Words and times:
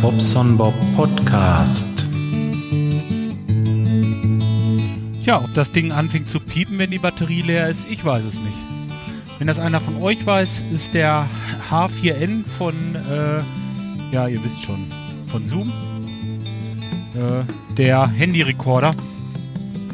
Bobson 0.00 0.56
Bob 0.56 0.74
Podcast. 0.96 2.08
Ja, 5.22 5.42
ob 5.42 5.52
das 5.54 5.72
Ding 5.72 5.92
anfängt 5.92 6.28
zu 6.30 6.40
piepen, 6.40 6.78
wenn 6.78 6.90
die 6.90 6.98
Batterie 6.98 7.42
leer 7.42 7.68
ist, 7.68 7.86
ich 7.90 8.04
weiß 8.04 8.24
es 8.24 8.38
nicht. 8.40 8.56
Wenn 9.38 9.46
das 9.46 9.58
einer 9.58 9.80
von 9.80 10.02
euch 10.02 10.24
weiß, 10.24 10.62
ist 10.72 10.94
der 10.94 11.26
H4n 11.70 12.46
von, 12.46 12.74
äh, 12.94 14.14
ja, 14.14 14.28
ihr 14.28 14.42
wisst 14.44 14.62
schon, 14.62 14.86
von 15.26 15.46
Zoom. 15.46 15.72
Äh, 17.14 17.74
der 17.76 18.06
Handyrekorder. 18.08 18.90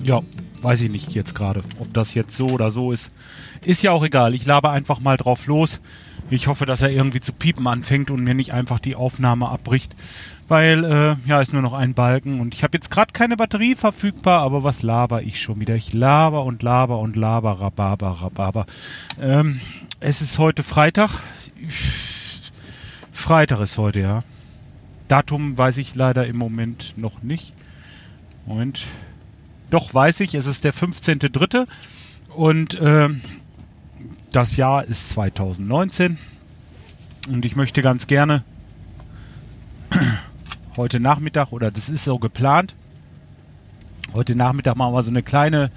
Ja, 0.03 0.21
weiß 0.63 0.83
ich 0.83 0.91
nicht 0.91 1.15
jetzt 1.15 1.35
gerade, 1.35 1.63
ob 1.79 1.93
das 1.95 2.15
jetzt 2.15 2.37
so 2.37 2.47
oder 2.47 2.71
so 2.71 2.93
ist. 2.93 3.11
Ist 3.65 3.83
ja 3.83 3.93
auch 3.93 4.05
egal. 4.05 4.35
Ich 4.35 4.47
labe 4.47 4.71
einfach 4.71 5.01
mal 5.01 5.17
drauf 5.17 5.47
los. 5.47 5.81
Ich 6.31 6.47
hoffe, 6.47 6.67
dass 6.67 6.83
er 6.83 6.91
irgendwie 6.91 7.21
zu 7.21 7.33
piepen 7.33 7.67
anfängt 7.67 8.11
und 8.11 8.23
mir 8.23 8.35
nicht 8.35 8.53
einfach 8.53 8.79
die 8.79 8.95
Aufnahme 8.95 9.49
abbricht. 9.49 9.95
Weil, 10.49 10.85
äh, 10.85 11.17
ja, 11.29 11.41
ist 11.41 11.53
nur 11.53 11.63
noch 11.63 11.73
ein 11.73 11.95
Balken 11.95 12.41
und 12.41 12.55
ich 12.55 12.63
habe 12.63 12.77
jetzt 12.77 12.91
gerade 12.91 13.13
keine 13.13 13.37
Batterie 13.37 13.75
verfügbar, 13.75 14.43
aber 14.43 14.65
was 14.65 14.83
laber 14.83 15.23
ich 15.23 15.41
schon 15.41 15.61
wieder? 15.61 15.75
Ich 15.77 15.93
laber 15.93 16.45
und 16.45 16.63
laber 16.63 16.99
und 16.99 17.17
laber, 17.17 17.61
rababer, 17.61 18.19
rababer. 18.23 18.67
Ähm, 19.21 19.61
es 20.01 20.21
ist 20.21 20.39
heute 20.39 20.63
Freitag. 20.63 21.11
Freitag 23.13 23.61
ist 23.61 23.79
heute, 23.79 24.01
ja. 24.01 24.21
Datum 25.09 25.59
weiß 25.59 25.79
ich 25.79 25.95
leider 25.95 26.27
im 26.27 26.37
Moment 26.37 26.95
noch 26.97 27.23
nicht. 27.23 27.55
Moment. 28.47 28.85
Doch, 29.71 29.95
weiß 29.95 30.21
ich, 30.21 30.35
es 30.35 30.47
ist 30.47 30.65
der 30.65 30.75
15.3. 30.75 31.67
Und 32.35 32.75
äh, 32.75 33.09
das 34.33 34.57
Jahr 34.57 34.85
ist 34.85 35.11
2019. 35.11 36.19
Und 37.29 37.45
ich 37.45 37.57
möchte 37.57 37.83
ganz 37.83 38.07
gerne 38.07 38.45
heute 40.77 41.01
Nachmittag, 41.01 41.53
oder 41.53 41.71
das 41.71 41.89
ist 41.89 42.05
so 42.05 42.19
geplant, 42.19 42.75
heute 44.15 44.35
Nachmittag 44.35 44.77
machen 44.77 44.95
wir 44.95 45.03
so 45.03 45.11
eine 45.11 45.23
kleine, 45.23 45.71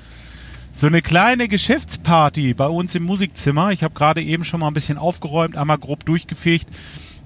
so 0.71 0.87
eine 0.87 1.01
kleine 1.01 1.47
Geschäftsparty 1.47 2.53
bei 2.53 2.67
uns 2.67 2.95
im 2.95 3.03
Musikzimmer. 3.03 3.71
Ich 3.71 3.83
habe 3.83 3.93
gerade 3.93 4.23
eben 4.23 4.43
schon 4.43 4.61
mal 4.61 4.67
ein 4.67 4.73
bisschen 4.73 4.97
aufgeräumt, 4.97 5.55
einmal 5.55 5.77
grob 5.77 6.05
durchgefegt, 6.05 6.67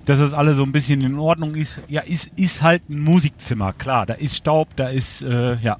dass 0.06 0.20
das 0.20 0.34
alles 0.34 0.58
so 0.58 0.64
ein 0.64 0.72
bisschen 0.72 1.02
in 1.02 1.20
Ordnung 1.20 1.56
ist. 1.56 1.80
Ja, 1.88 2.02
ist, 2.02 2.32
ist 2.38 2.62
halt 2.62 2.90
ein 2.90 3.00
Musikzimmer, 3.00 3.74
klar. 3.74 4.06
Da 4.06 4.16
ist 4.16 4.36
Staub, 4.36 4.76
da 4.76 4.88
ist, 4.88 5.22
äh, 5.22 5.56
ja, 5.58 5.78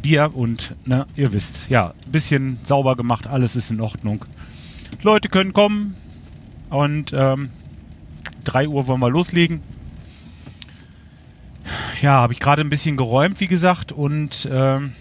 Bier 0.00 0.30
und, 0.34 0.74
ne, 0.84 1.06
ihr 1.16 1.32
wisst, 1.32 1.70
ja, 1.70 1.94
ein 2.06 2.12
bisschen 2.12 2.58
sauber 2.64 2.96
gemacht, 2.96 3.26
alles 3.26 3.56
ist 3.56 3.70
in 3.70 3.80
Ordnung. 3.80 4.24
Leute 5.02 5.28
können 5.28 5.52
kommen 5.52 5.94
und 6.68 7.12
ähm, 7.12 7.50
3 8.44 8.68
Uhr 8.68 8.86
wollen 8.86 9.00
wir 9.00 9.10
loslegen. 9.10 9.62
Ja, 12.02 12.12
habe 12.12 12.32
ich 12.32 12.40
gerade 12.40 12.62
ein 12.62 12.68
bisschen 12.68 12.96
geräumt, 12.96 13.40
wie 13.40 13.46
gesagt, 13.46 13.92
und 13.92 14.48
ähm, 14.50 14.92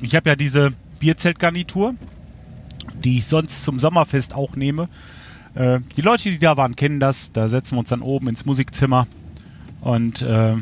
ich 0.00 0.14
habe 0.14 0.30
ja 0.30 0.36
diese 0.36 0.70
Bierzeltgarnitur, 0.98 1.94
die 3.04 3.18
ich 3.18 3.26
sonst 3.26 3.64
zum 3.64 3.78
Sommerfest 3.78 4.34
auch 4.34 4.56
nehme. 4.56 4.88
Äh, 5.54 5.80
die 5.96 6.02
Leute, 6.02 6.30
die 6.30 6.38
da 6.38 6.56
waren, 6.56 6.76
kennen 6.76 7.00
das. 7.00 7.32
Da 7.32 7.48
setzen 7.48 7.74
wir 7.74 7.80
uns 7.80 7.88
dann 7.88 8.02
oben 8.02 8.28
ins 8.28 8.44
Musikzimmer 8.44 9.06
und 9.80 10.22
äh, 10.22 10.56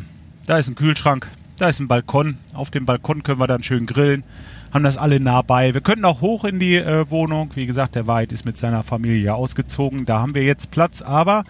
da 0.46 0.58
ist 0.58 0.68
ein 0.68 0.74
Kühlschrank 0.74 1.28
da 1.58 1.68
ist 1.68 1.80
ein 1.80 1.88
Balkon. 1.88 2.38
Auf 2.54 2.70
dem 2.70 2.86
Balkon 2.86 3.22
können 3.22 3.40
wir 3.40 3.46
dann 3.46 3.62
schön 3.62 3.86
grillen. 3.86 4.24
Haben 4.72 4.84
das 4.84 4.98
alle 4.98 5.18
nah 5.18 5.42
bei. 5.42 5.72
Wir 5.72 5.80
könnten 5.80 6.04
auch 6.04 6.20
hoch 6.20 6.44
in 6.44 6.58
die 6.58 6.76
äh, 6.76 7.10
Wohnung. 7.10 7.50
Wie 7.54 7.66
gesagt, 7.66 7.94
der 7.94 8.06
Weid 8.06 8.32
ist 8.32 8.44
mit 8.44 8.58
seiner 8.58 8.82
Familie 8.82 9.34
ausgezogen. 9.34 10.04
Da 10.04 10.20
haben 10.20 10.34
wir 10.34 10.42
jetzt 10.42 10.70
Platz, 10.70 11.00
aber 11.00 11.44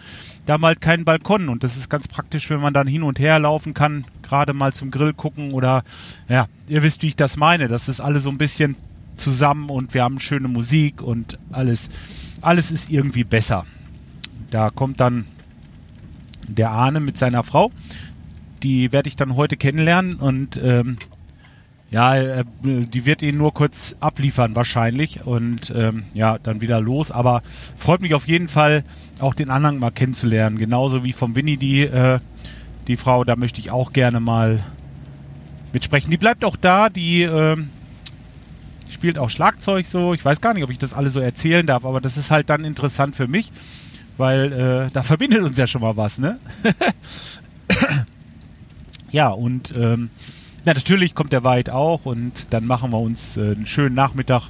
da 0.46 0.54
haben 0.54 0.62
wir 0.62 0.68
halt 0.68 0.80
keinen 0.80 1.04
Balkon. 1.04 1.48
Und 1.48 1.64
das 1.64 1.76
ist 1.76 1.88
ganz 1.88 2.08
praktisch, 2.08 2.48
wenn 2.50 2.60
man 2.60 2.74
dann 2.74 2.86
hin 2.86 3.02
und 3.02 3.18
her 3.18 3.38
laufen 3.38 3.74
kann, 3.74 4.04
gerade 4.22 4.52
mal 4.52 4.72
zum 4.72 4.90
Grill 4.90 5.14
gucken 5.14 5.52
oder, 5.52 5.82
ja, 6.28 6.46
ihr 6.68 6.82
wisst, 6.82 7.02
wie 7.02 7.08
ich 7.08 7.16
das 7.16 7.36
meine. 7.36 7.68
Das 7.68 7.88
ist 7.88 8.00
alles 8.00 8.22
so 8.22 8.30
ein 8.30 8.38
bisschen 8.38 8.76
zusammen 9.16 9.68
und 9.68 9.94
wir 9.94 10.02
haben 10.04 10.20
schöne 10.20 10.48
Musik 10.48 11.02
und 11.02 11.38
alles, 11.50 11.88
alles 12.40 12.70
ist 12.70 12.90
irgendwie 12.90 13.24
besser. 13.24 13.66
Da 14.50 14.70
kommt 14.70 15.00
dann 15.00 15.26
der 16.46 16.70
Ahne 16.70 17.00
mit 17.00 17.18
seiner 17.18 17.42
Frau 17.42 17.70
die 18.58 18.92
werde 18.92 19.08
ich 19.08 19.16
dann 19.16 19.36
heute 19.36 19.56
kennenlernen 19.56 20.14
und 20.14 20.60
ähm, 20.62 20.98
ja, 21.90 22.16
äh, 22.16 22.44
die 22.62 23.06
wird 23.06 23.22
ihn 23.22 23.38
nur 23.38 23.54
kurz 23.54 23.96
abliefern 24.00 24.54
wahrscheinlich 24.54 25.26
und 25.26 25.72
ähm, 25.74 26.04
ja, 26.12 26.38
dann 26.38 26.60
wieder 26.60 26.80
los. 26.80 27.10
Aber 27.10 27.42
freut 27.76 28.02
mich 28.02 28.14
auf 28.14 28.28
jeden 28.28 28.48
Fall, 28.48 28.84
auch 29.20 29.34
den 29.34 29.50
anderen 29.50 29.78
mal 29.78 29.90
kennenzulernen. 29.90 30.58
Genauso 30.58 31.02
wie 31.04 31.12
vom 31.12 31.34
Winnie 31.34 31.56
die, 31.56 31.82
äh, 31.82 32.20
die 32.86 32.96
Frau, 32.96 33.24
da 33.24 33.36
möchte 33.36 33.60
ich 33.60 33.70
auch 33.70 33.92
gerne 33.92 34.20
mal 34.20 34.60
mitsprechen. 35.72 36.10
Die 36.10 36.18
bleibt 36.18 36.44
auch 36.44 36.56
da, 36.56 36.90
die 36.90 37.22
äh, 37.22 37.56
spielt 38.88 39.18
auch 39.18 39.30
Schlagzeug 39.30 39.86
so. 39.86 40.12
Ich 40.12 40.24
weiß 40.24 40.40
gar 40.42 40.52
nicht, 40.52 40.64
ob 40.64 40.70
ich 40.70 40.78
das 40.78 40.92
alle 40.92 41.08
so 41.08 41.20
erzählen 41.20 41.66
darf, 41.66 41.86
aber 41.86 42.00
das 42.02 42.18
ist 42.18 42.30
halt 42.30 42.50
dann 42.50 42.64
interessant 42.64 43.16
für 43.16 43.28
mich, 43.28 43.50
weil 44.18 44.52
äh, 44.52 44.90
da 44.92 45.02
verbindet 45.02 45.42
uns 45.42 45.56
ja 45.56 45.66
schon 45.66 45.80
mal 45.80 45.96
was, 45.96 46.18
ne? 46.18 46.38
Ja, 49.10 49.28
und 49.28 49.74
ähm, 49.76 50.10
na, 50.64 50.74
natürlich 50.74 51.14
kommt 51.14 51.32
der 51.32 51.44
Weit 51.44 51.70
auch 51.70 52.04
und 52.04 52.52
dann 52.52 52.66
machen 52.66 52.92
wir 52.92 53.00
uns 53.00 53.36
äh, 53.36 53.52
einen 53.52 53.66
schönen 53.66 53.94
Nachmittag 53.94 54.48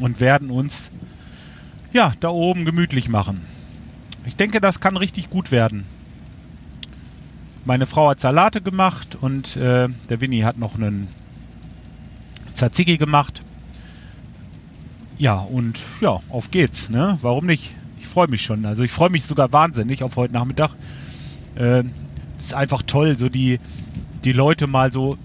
und 0.00 0.20
werden 0.20 0.50
uns 0.50 0.90
ja 1.92 2.12
da 2.20 2.28
oben 2.30 2.64
gemütlich 2.64 3.08
machen. 3.08 3.42
Ich 4.26 4.36
denke, 4.36 4.60
das 4.60 4.80
kann 4.80 4.96
richtig 4.96 5.30
gut 5.30 5.50
werden. 5.50 5.84
Meine 7.64 7.86
Frau 7.86 8.10
hat 8.10 8.20
Salate 8.20 8.60
gemacht 8.60 9.16
und 9.20 9.56
äh, 9.56 9.88
der 10.08 10.20
Winnie 10.20 10.44
hat 10.44 10.58
noch 10.58 10.74
einen 10.74 11.08
Tzatziki 12.54 12.98
gemacht. 12.98 13.42
Ja, 15.18 15.38
und 15.38 15.82
ja, 16.00 16.20
auf 16.28 16.50
geht's, 16.50 16.90
ne? 16.90 17.18
Warum 17.22 17.46
nicht? 17.46 17.74
Ich 17.98 18.06
freue 18.06 18.28
mich 18.28 18.42
schon. 18.42 18.64
Also 18.64 18.84
ich 18.84 18.92
freue 18.92 19.10
mich 19.10 19.24
sogar 19.24 19.52
wahnsinnig 19.52 20.02
auf 20.02 20.16
heute 20.16 20.32
Nachmittag. 20.32 20.70
Äh, 21.56 21.84
ist 22.38 22.54
einfach 22.54 22.82
toll, 22.82 23.18
so 23.18 23.28
die, 23.28 23.58
die 24.24 24.32
Leute 24.32 24.66
mal 24.66 24.92
so 24.92 25.16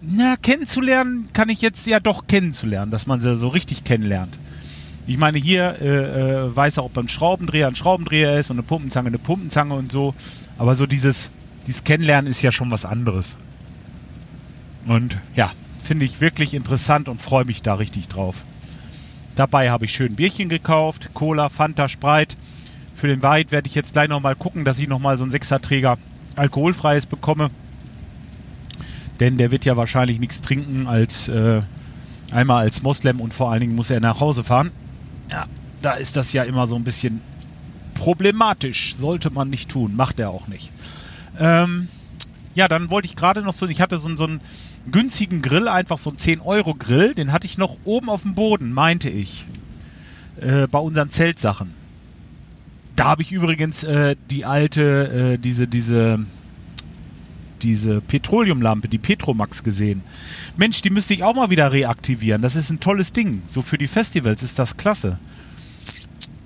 na, 0.00 0.36
kennenzulernen, 0.36 1.28
kann 1.32 1.48
ich 1.48 1.60
jetzt 1.60 1.86
ja 1.86 2.00
doch 2.00 2.26
kennenzulernen, 2.26 2.90
dass 2.90 3.06
man 3.06 3.20
sie 3.20 3.36
so 3.36 3.48
richtig 3.48 3.84
kennenlernt. 3.84 4.38
Ich 5.06 5.18
meine, 5.18 5.38
hier 5.38 5.76
äh, 5.80 5.86
äh, 5.86 6.56
weiß 6.56 6.78
er, 6.78 6.84
ob 6.84 6.92
beim 6.92 7.08
Schraubendreher 7.08 7.66
ein 7.66 7.74
Schraubendreher 7.74 8.38
ist 8.38 8.50
und 8.50 8.56
eine 8.56 8.62
Pumpenzange 8.62 9.08
eine 9.08 9.18
Pumpenzange 9.18 9.74
und 9.74 9.90
so. 9.90 10.14
Aber 10.58 10.74
so 10.74 10.86
dieses, 10.86 11.30
dieses 11.66 11.84
Kennenlernen 11.84 12.30
ist 12.30 12.42
ja 12.42 12.52
schon 12.52 12.70
was 12.70 12.84
anderes. 12.84 13.36
Und 14.86 15.18
ja, 15.34 15.52
finde 15.78 16.04
ich 16.04 16.20
wirklich 16.20 16.54
interessant 16.54 17.08
und 17.08 17.20
freue 17.20 17.44
mich 17.44 17.62
da 17.62 17.74
richtig 17.74 18.08
drauf. 18.08 18.44
Dabei 19.34 19.70
habe 19.70 19.84
ich 19.84 19.92
schön 19.92 20.14
Bierchen 20.14 20.48
gekauft, 20.48 21.10
Cola, 21.14 21.48
Fanta, 21.48 21.88
Sprite. 21.88 22.36
Für 22.98 23.06
den 23.06 23.22
Weit 23.22 23.52
werde 23.52 23.68
ich 23.68 23.76
jetzt 23.76 23.92
gleich 23.92 24.08
nochmal 24.08 24.34
gucken, 24.34 24.64
dass 24.64 24.80
ich 24.80 24.88
nochmal 24.88 25.16
so 25.16 25.22
einen 25.22 25.30
Sechserträger 25.30 25.98
alkoholfreies 26.34 27.06
bekomme. 27.06 27.50
Denn 29.20 29.38
der 29.38 29.52
wird 29.52 29.64
ja 29.64 29.76
wahrscheinlich 29.76 30.18
nichts 30.18 30.40
trinken 30.40 30.88
als 30.88 31.28
äh, 31.28 31.62
einmal 32.32 32.64
als 32.64 32.82
Moslem 32.82 33.20
und 33.20 33.32
vor 33.32 33.52
allen 33.52 33.60
Dingen 33.60 33.76
muss 33.76 33.90
er 33.90 34.00
nach 34.00 34.18
Hause 34.18 34.42
fahren. 34.42 34.72
Ja, 35.30 35.46
da 35.80 35.92
ist 35.92 36.16
das 36.16 36.32
ja 36.32 36.42
immer 36.42 36.66
so 36.66 36.74
ein 36.74 36.82
bisschen 36.82 37.20
problematisch. 37.94 38.96
Sollte 38.96 39.30
man 39.30 39.48
nicht 39.48 39.68
tun. 39.68 39.94
Macht 39.94 40.18
er 40.18 40.30
auch 40.30 40.48
nicht. 40.48 40.72
Ähm, 41.38 41.86
ja, 42.56 42.66
dann 42.66 42.90
wollte 42.90 43.06
ich 43.06 43.14
gerade 43.14 43.42
noch 43.42 43.54
so, 43.54 43.68
ich 43.68 43.80
hatte 43.80 43.98
so, 43.98 44.16
so 44.16 44.24
einen 44.24 44.40
günstigen 44.90 45.40
Grill, 45.40 45.68
einfach 45.68 45.98
so 45.98 46.10
einen 46.10 46.18
10-Euro-Grill. 46.18 47.14
Den 47.14 47.30
hatte 47.32 47.46
ich 47.46 47.58
noch 47.58 47.76
oben 47.84 48.10
auf 48.10 48.22
dem 48.22 48.34
Boden, 48.34 48.72
meinte 48.72 49.08
ich. 49.08 49.46
Äh, 50.40 50.66
bei 50.66 50.80
unseren 50.80 51.12
Zeltsachen. 51.12 51.77
Da 52.98 53.04
habe 53.04 53.22
ich 53.22 53.30
übrigens 53.30 53.84
äh, 53.84 54.16
die 54.28 54.44
alte, 54.44 55.36
äh, 55.36 55.38
diese, 55.38 55.68
diese, 55.68 56.18
diese 57.62 58.00
Petroleumlampe, 58.00 58.88
die 58.88 58.98
Petromax 58.98 59.62
gesehen. 59.62 60.02
Mensch, 60.56 60.82
die 60.82 60.90
müsste 60.90 61.14
ich 61.14 61.22
auch 61.22 61.36
mal 61.36 61.48
wieder 61.48 61.70
reaktivieren. 61.70 62.42
Das 62.42 62.56
ist 62.56 62.70
ein 62.70 62.80
tolles 62.80 63.12
Ding. 63.12 63.42
So 63.46 63.62
für 63.62 63.78
die 63.78 63.86
Festivals 63.86 64.42
ist 64.42 64.58
das 64.58 64.76
klasse. 64.76 65.20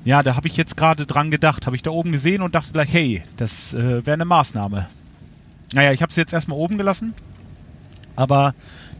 Ja, 0.04 0.22
da 0.22 0.36
habe 0.36 0.46
ich 0.46 0.58
jetzt 0.58 0.76
gerade 0.76 1.06
dran 1.06 1.30
gedacht. 1.30 1.64
Habe 1.64 1.74
ich 1.74 1.80
da 1.80 1.90
oben 1.90 2.12
gesehen 2.12 2.42
und 2.42 2.54
dachte 2.54 2.74
gleich, 2.74 2.92
hey, 2.92 3.22
das 3.38 3.72
äh, 3.72 4.04
wäre 4.04 4.12
eine 4.12 4.26
Maßnahme. 4.26 4.88
Naja, 5.72 5.92
ich 5.92 6.02
habe 6.02 6.12
sie 6.12 6.20
jetzt 6.20 6.34
erstmal 6.34 6.58
oben 6.58 6.76
gelassen. 6.76 7.14
Aber 8.14 8.54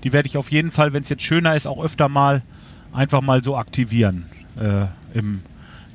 die 0.04 0.14
werde 0.14 0.26
ich 0.26 0.38
auf 0.38 0.50
jeden 0.50 0.70
Fall, 0.70 0.94
wenn 0.94 1.02
es 1.02 1.10
jetzt 1.10 1.22
schöner 1.22 1.54
ist, 1.54 1.66
auch 1.66 1.84
öfter 1.84 2.08
mal 2.08 2.40
einfach 2.94 3.20
mal 3.20 3.44
so 3.44 3.58
aktivieren. 3.58 4.24
Äh, 4.58 4.86
Im 5.12 5.42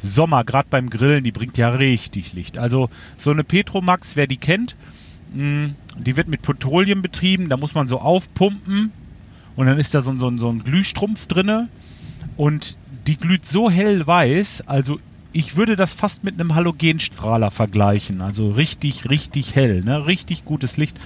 Sommer, 0.01 0.43
gerade 0.43 0.67
beim 0.69 0.89
Grillen, 0.89 1.23
die 1.23 1.31
bringt 1.31 1.57
ja 1.57 1.69
richtig 1.69 2.33
Licht. 2.33 2.57
Also 2.57 2.89
so 3.17 3.31
eine 3.31 3.43
Petromax, 3.43 4.15
wer 4.15 4.27
die 4.27 4.37
kennt, 4.37 4.75
mm, 5.33 5.67
die 5.97 6.15
wird 6.15 6.27
mit 6.27 6.41
Petroleum 6.41 7.01
betrieben, 7.01 7.49
da 7.49 7.57
muss 7.57 7.73
man 7.73 7.87
so 7.87 7.99
aufpumpen 7.99 8.91
und 9.55 9.65
dann 9.65 9.77
ist 9.79 9.93
da 9.93 10.01
so, 10.01 10.17
so, 10.17 10.35
so 10.37 10.49
ein 10.49 10.63
Glühstrumpf 10.63 11.27
drinne 11.27 11.69
und 12.35 12.77
die 13.07 13.17
glüht 13.17 13.45
so 13.45 13.69
hellweiß, 13.69 14.67
also 14.67 14.99
ich 15.33 15.55
würde 15.55 15.75
das 15.75 15.93
fast 15.93 16.23
mit 16.23 16.39
einem 16.39 16.55
Halogenstrahler 16.55 17.51
vergleichen. 17.51 18.21
Also 18.21 18.49
richtig, 18.49 19.09
richtig 19.09 19.55
hell, 19.55 19.83
ne? 19.83 20.07
Richtig 20.07 20.45
gutes 20.45 20.77
Licht. 20.77 20.99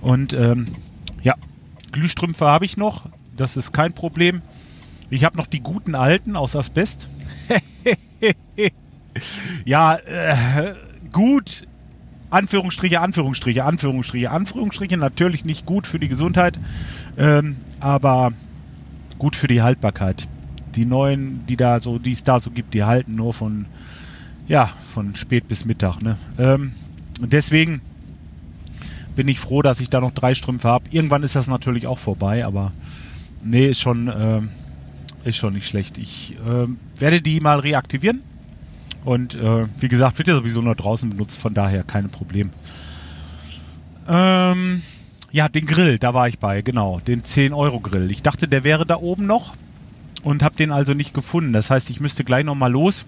Und 0.00 0.32
ähm, 0.32 0.66
ja, 1.22 1.34
Glühstrümpfe 1.90 2.46
habe 2.46 2.66
ich 2.66 2.76
noch. 2.76 3.06
Das 3.36 3.56
ist 3.56 3.72
kein 3.72 3.92
Problem. 3.92 4.42
Ich 5.10 5.24
habe 5.24 5.36
noch 5.36 5.48
die 5.48 5.60
guten 5.60 5.94
alten 5.96 6.36
aus 6.36 6.54
Asbest. 6.54 7.08
ja, 9.64 9.96
äh, 9.96 10.74
gut. 11.12 11.66
Anführungsstriche, 12.30 13.00
Anführungsstriche, 13.00 13.64
Anführungsstriche, 13.64 14.30
Anführungsstriche. 14.30 14.96
Natürlich 14.96 15.44
nicht 15.44 15.66
gut 15.66 15.86
für 15.86 16.00
die 16.00 16.08
Gesundheit, 16.08 16.58
ähm, 17.16 17.56
aber 17.78 18.32
gut 19.18 19.36
für 19.36 19.46
die 19.46 19.62
Haltbarkeit. 19.62 20.26
Die 20.74 20.84
neuen, 20.84 21.46
die 21.46 21.56
da 21.56 21.80
so, 21.80 21.98
die 21.98 22.10
es 22.10 22.24
da 22.24 22.40
so 22.40 22.50
gibt, 22.50 22.74
die 22.74 22.82
halten 22.82 23.14
nur 23.14 23.32
von, 23.32 23.66
ja, 24.48 24.70
von 24.92 25.14
spät 25.14 25.46
bis 25.46 25.64
Mittag. 25.64 26.02
Ne? 26.02 26.16
Ähm, 26.36 26.72
deswegen 27.20 27.80
bin 29.14 29.28
ich 29.28 29.38
froh, 29.38 29.62
dass 29.62 29.78
ich 29.78 29.88
da 29.88 30.00
noch 30.00 30.10
drei 30.10 30.34
Strümpfe 30.34 30.68
habe. 30.68 30.86
Irgendwann 30.90 31.22
ist 31.22 31.36
das 31.36 31.46
natürlich 31.46 31.86
auch 31.86 31.98
vorbei, 31.98 32.44
aber 32.44 32.72
nee, 33.44 33.68
ist 33.68 33.80
schon, 33.80 34.08
äh, 34.08 34.40
ist 35.24 35.36
schon 35.36 35.54
nicht 35.54 35.66
schlecht. 35.66 35.98
Ich 35.98 36.34
äh, 36.46 36.66
werde 37.00 37.20
die 37.20 37.40
mal 37.40 37.58
reaktivieren. 37.58 38.22
Und 39.04 39.34
äh, 39.34 39.66
wie 39.78 39.88
gesagt, 39.88 40.18
wird 40.18 40.28
ja 40.28 40.34
sowieso 40.34 40.62
nur 40.62 40.74
draußen 40.74 41.10
benutzt, 41.10 41.38
von 41.38 41.52
daher 41.52 41.82
keine 41.82 42.08
Problem. 42.08 42.50
Ähm, 44.08 44.82
ja, 45.30 45.48
den 45.48 45.66
Grill, 45.66 45.98
da 45.98 46.14
war 46.14 46.28
ich 46.28 46.38
bei, 46.38 46.62
genau, 46.62 47.00
den 47.00 47.22
10-Euro-Grill. 47.22 48.10
Ich 48.10 48.22
dachte, 48.22 48.48
der 48.48 48.64
wäre 48.64 48.86
da 48.86 48.96
oben 48.96 49.26
noch 49.26 49.54
und 50.22 50.42
habe 50.42 50.56
den 50.56 50.72
also 50.72 50.94
nicht 50.94 51.12
gefunden. 51.12 51.52
Das 51.52 51.70
heißt, 51.70 51.90
ich 51.90 52.00
müsste 52.00 52.24
gleich 52.24 52.44
nochmal 52.44 52.72
los, 52.72 53.04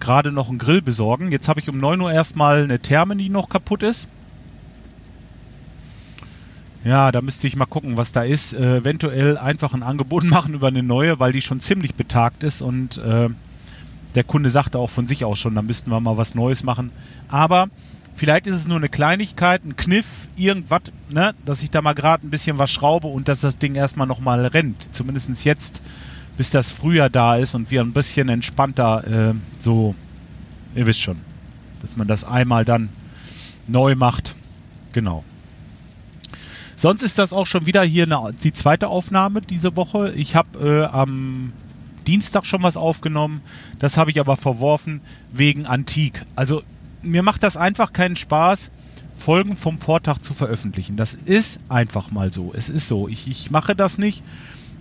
gerade 0.00 0.32
noch 0.32 0.48
einen 0.48 0.58
Grill 0.58 0.82
besorgen. 0.82 1.32
Jetzt 1.32 1.48
habe 1.48 1.60
ich 1.60 1.68
um 1.68 1.78
9 1.78 2.00
Uhr 2.00 2.12
erstmal 2.12 2.64
eine 2.64 2.78
Therme, 2.78 3.16
die 3.16 3.30
noch 3.30 3.48
kaputt 3.48 3.82
ist. 3.82 4.08
Ja, 6.84 7.12
da 7.12 7.20
müsste 7.20 7.46
ich 7.46 7.56
mal 7.56 7.66
gucken, 7.66 7.96
was 7.96 8.12
da 8.12 8.22
ist. 8.22 8.54
Äh, 8.54 8.78
eventuell 8.78 9.36
einfach 9.36 9.74
ein 9.74 9.82
Angebot 9.82 10.24
machen 10.24 10.54
über 10.54 10.68
eine 10.68 10.82
neue, 10.82 11.20
weil 11.20 11.32
die 11.32 11.42
schon 11.42 11.60
ziemlich 11.60 11.94
betagt 11.94 12.42
ist 12.42 12.62
und 12.62 12.98
äh, 12.98 13.28
der 14.14 14.24
Kunde 14.24 14.50
sagte 14.50 14.78
auch 14.78 14.90
von 14.90 15.06
sich 15.06 15.24
aus 15.24 15.38
schon, 15.38 15.54
da 15.54 15.62
müssten 15.62 15.90
wir 15.90 16.00
mal 16.00 16.16
was 16.16 16.34
Neues 16.34 16.64
machen. 16.64 16.90
Aber 17.28 17.68
vielleicht 18.14 18.46
ist 18.46 18.56
es 18.56 18.66
nur 18.66 18.78
eine 18.78 18.88
Kleinigkeit, 18.88 19.64
ein 19.64 19.76
Kniff, 19.76 20.28
irgendwas, 20.36 20.82
ne, 21.10 21.34
dass 21.44 21.62
ich 21.62 21.70
da 21.70 21.80
mal 21.82 21.94
gerade 21.94 22.26
ein 22.26 22.30
bisschen 22.30 22.58
was 22.58 22.70
schraube 22.70 23.06
und 23.06 23.28
dass 23.28 23.40
das 23.40 23.58
Ding 23.58 23.74
erstmal 23.74 24.06
nochmal 24.06 24.44
rennt. 24.46 24.94
Zumindest 24.94 25.44
jetzt, 25.44 25.80
bis 26.36 26.50
das 26.50 26.72
Frühjahr 26.72 27.10
da 27.10 27.36
ist 27.36 27.54
und 27.54 27.70
wir 27.70 27.82
ein 27.82 27.92
bisschen 27.92 28.28
entspannter 28.28 29.30
äh, 29.30 29.34
so, 29.58 29.94
ihr 30.74 30.86
wisst 30.86 31.00
schon, 31.00 31.18
dass 31.82 31.96
man 31.96 32.08
das 32.08 32.24
einmal 32.24 32.64
dann 32.64 32.88
neu 33.68 33.94
macht. 33.94 34.34
Genau. 34.92 35.24
Sonst 36.80 37.02
ist 37.02 37.18
das 37.18 37.34
auch 37.34 37.46
schon 37.46 37.66
wieder 37.66 37.82
hier 37.82 38.04
eine, 38.04 38.32
die 38.32 38.54
zweite 38.54 38.88
Aufnahme 38.88 39.42
diese 39.42 39.76
Woche. 39.76 40.14
Ich 40.16 40.34
habe 40.34 40.58
äh, 40.66 40.84
am 40.86 41.52
Dienstag 42.06 42.46
schon 42.46 42.62
was 42.62 42.78
aufgenommen. 42.78 43.42
Das 43.78 43.98
habe 43.98 44.10
ich 44.10 44.18
aber 44.18 44.38
verworfen 44.38 45.02
wegen 45.30 45.66
Antik. 45.66 46.24
Also 46.36 46.62
mir 47.02 47.22
macht 47.22 47.42
das 47.42 47.58
einfach 47.58 47.92
keinen 47.92 48.16
Spaß, 48.16 48.70
Folgen 49.14 49.58
vom 49.58 49.78
Vortag 49.78 50.20
zu 50.20 50.32
veröffentlichen. 50.32 50.96
Das 50.96 51.12
ist 51.12 51.60
einfach 51.68 52.10
mal 52.12 52.32
so. 52.32 52.54
Es 52.56 52.70
ist 52.70 52.88
so. 52.88 53.08
Ich, 53.08 53.28
ich 53.28 53.50
mache 53.50 53.76
das 53.76 53.98
nicht 53.98 54.22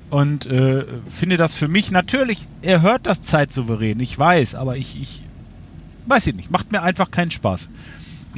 und 0.10 0.46
äh, 0.46 0.86
finde 1.10 1.36
das 1.36 1.56
für 1.56 1.68
mich 1.68 1.92
natürlich, 1.92 2.48
er 2.62 2.82
hört 2.82 3.08
das 3.08 3.24
zeitsouverän, 3.24 4.00
ich 4.00 4.18
weiß, 4.18 4.56
aber 4.56 4.78
ich, 4.78 5.00
ich 5.00 5.22
weiß 6.08 6.28
ich 6.28 6.36
nicht, 6.36 6.50
macht 6.50 6.72
mir 6.72 6.82
einfach 6.82 7.12
keinen 7.12 7.32
Spaß. 7.32 7.70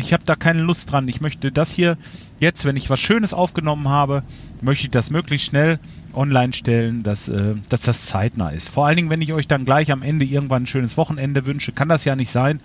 Ich 0.02 0.14
habe 0.14 0.24
da 0.26 0.36
keine 0.36 0.62
Lust 0.62 0.92
dran. 0.92 1.08
Ich 1.08 1.22
möchte 1.22 1.52
das 1.52 1.72
hier 1.72 1.98
jetzt, 2.40 2.66
wenn 2.66 2.76
ich 2.76 2.90
was 2.90 3.00
Schönes 3.00 3.34
aufgenommen 3.34 3.88
habe, 3.88 4.24
möchte 4.62 4.86
ich 4.86 4.92
das 4.92 5.10
möglichst 5.10 5.48
schnell 5.48 5.80
online 6.14 6.54
stellen, 6.54 7.04
dass, 7.04 7.30
äh, 7.30 7.56
dass 7.70 7.82
das 7.82 8.06
zeitnah 8.06 8.50
ist. 8.50 8.70
Vor 8.70 8.86
allen 8.86 8.98
Dingen, 8.98 9.10
wenn 9.10 9.22
ich 9.22 9.34
euch 9.34 9.48
dann 9.48 9.66
gleich 9.66 9.92
am 9.92 10.02
Ende 10.02 10.26
irgendwann 10.26 10.64
ein 10.64 10.68
schönes 10.68 10.98
Wochenende 10.98 11.46
wünsche, 11.46 11.72
kann 11.72 11.90
das 11.90 12.06
ja 12.06 12.16
nicht 12.16 12.32
sein, 12.32 12.60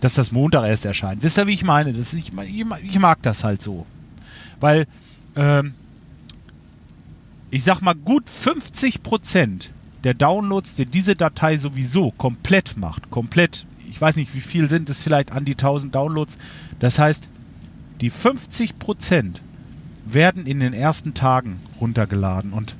dass 0.00 0.14
das 0.14 0.32
Montag 0.32 0.66
erst 0.66 0.84
erscheint. 0.84 1.22
Wisst 1.22 1.38
ihr, 1.38 1.46
wie 1.46 1.54
ich 1.54 1.64
meine? 1.64 1.92
Das, 1.92 2.12
ich, 2.14 2.32
ich 2.84 2.98
mag 2.98 3.22
das 3.22 3.44
halt 3.44 3.62
so. 3.62 3.86
Weil, 4.58 4.86
ähm, 5.36 5.74
ich 7.50 7.64
sag 7.64 7.80
mal, 7.80 7.94
gut 7.94 8.24
50% 8.28 9.68
der 10.04 10.14
Downloads, 10.14 10.74
die 10.74 10.86
diese 10.86 11.16
Datei 11.16 11.56
sowieso 11.56 12.10
komplett 12.12 12.76
macht, 12.76 13.10
komplett 13.10 13.66
ich 13.90 14.00
weiß 14.00 14.16
nicht, 14.16 14.34
wie 14.34 14.40
viel 14.40 14.68
sind 14.68 14.88
es 14.88 15.02
vielleicht 15.02 15.32
an 15.32 15.44
die 15.44 15.52
1000 15.52 15.94
Downloads. 15.94 16.38
Das 16.78 16.98
heißt, 16.98 17.28
die 18.00 18.10
50% 18.10 19.40
werden 20.06 20.46
in 20.46 20.60
den 20.60 20.72
ersten 20.72 21.14
Tagen 21.14 21.60
runtergeladen 21.80 22.52
und 22.52 22.76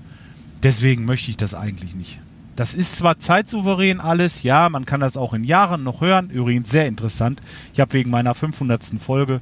deswegen 0.62 1.04
möchte 1.04 1.30
ich 1.30 1.36
das 1.36 1.54
eigentlich 1.54 1.94
nicht. 1.94 2.20
Das 2.56 2.74
ist 2.74 2.96
zwar 2.96 3.18
zeitsouverän 3.18 4.00
alles, 4.00 4.42
ja, 4.42 4.68
man 4.68 4.84
kann 4.84 5.00
das 5.00 5.16
auch 5.16 5.32
in 5.32 5.44
Jahren 5.44 5.82
noch 5.82 6.00
hören. 6.00 6.30
Übrigens 6.30 6.70
sehr 6.70 6.86
interessant. 6.86 7.40
Ich 7.72 7.80
habe 7.80 7.92
wegen 7.94 8.10
meiner 8.10 8.34
500. 8.34 8.84
Folge 8.98 9.40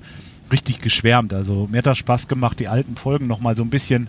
richtig 0.52 0.80
geschwärmt. 0.80 1.32
Also 1.32 1.68
mir 1.70 1.78
hat 1.78 1.86
das 1.86 1.98
Spaß 1.98 2.28
gemacht, 2.28 2.60
die 2.60 2.68
alten 2.68 2.96
Folgen 2.96 3.26
nochmal 3.26 3.56
so 3.56 3.64
ein 3.64 3.70
bisschen 3.70 4.08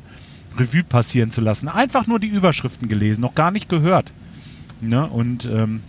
Revue 0.57 0.83
passieren 0.83 1.31
zu 1.31 1.41
lassen. 1.41 1.69
Einfach 1.69 2.07
nur 2.07 2.19
die 2.19 2.27
Überschriften 2.27 2.87
gelesen, 2.87 3.21
noch 3.21 3.35
gar 3.35 3.51
nicht 3.51 3.69
gehört. 3.69 4.13
Ne? 4.81 5.07
Und 5.07 5.45
ähm, 5.45 5.81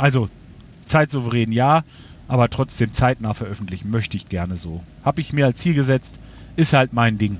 also 0.00 0.28
zeitsouverän 0.86 1.52
ja, 1.52 1.84
aber 2.26 2.48
trotzdem 2.48 2.94
zeitnah 2.94 3.34
veröffentlichen 3.34 3.90
möchte 3.90 4.16
ich 4.16 4.26
gerne 4.26 4.56
so. 4.56 4.82
Habe 5.04 5.20
ich 5.20 5.32
mir 5.32 5.46
als 5.46 5.58
Ziel 5.58 5.74
gesetzt, 5.74 6.18
ist 6.56 6.72
halt 6.72 6.92
mein 6.92 7.18
Ding. 7.18 7.38